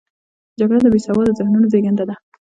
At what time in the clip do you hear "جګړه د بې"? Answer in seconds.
0.59-0.99